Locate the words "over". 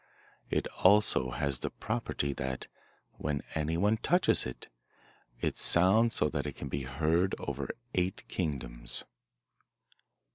7.39-7.69